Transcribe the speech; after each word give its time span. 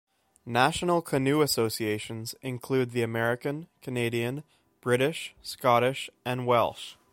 National 0.47 0.99
canoe 1.03 1.43
associations 1.43 2.33
include 2.41 2.89
the 2.89 3.03
American, 3.03 3.67
Canadian, 3.83 4.43
British, 4.81 5.35
Scottish, 5.43 6.09
and 6.25 6.47
Welsh. 6.47 6.95